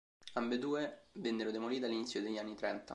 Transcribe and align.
Ambedue 0.33 1.09
vennero 1.11 1.51
demolite 1.51 1.85
all'inizio 1.85 2.23
degli 2.23 2.39
anni 2.39 2.55
trenta. 2.55 2.89